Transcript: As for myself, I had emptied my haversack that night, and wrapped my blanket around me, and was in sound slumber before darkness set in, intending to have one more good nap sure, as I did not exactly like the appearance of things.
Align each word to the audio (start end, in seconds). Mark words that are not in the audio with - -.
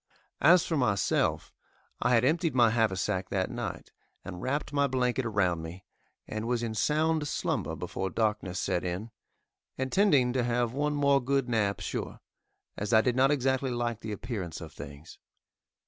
As 0.41 0.65
for 0.65 0.75
myself, 0.77 1.53
I 2.01 2.15
had 2.15 2.25
emptied 2.25 2.55
my 2.55 2.71
haversack 2.71 3.29
that 3.29 3.51
night, 3.51 3.91
and 4.25 4.41
wrapped 4.41 4.73
my 4.73 4.87
blanket 4.87 5.27
around 5.27 5.61
me, 5.61 5.85
and 6.27 6.47
was 6.47 6.63
in 6.63 6.73
sound 6.73 7.27
slumber 7.27 7.75
before 7.75 8.09
darkness 8.09 8.59
set 8.59 8.83
in, 8.83 9.11
intending 9.77 10.33
to 10.33 10.43
have 10.43 10.73
one 10.73 10.95
more 10.95 11.21
good 11.23 11.47
nap 11.47 11.81
sure, 11.81 12.19
as 12.75 12.93
I 12.93 13.01
did 13.01 13.15
not 13.15 13.29
exactly 13.29 13.69
like 13.69 13.99
the 13.99 14.11
appearance 14.11 14.59
of 14.59 14.73
things. 14.73 15.19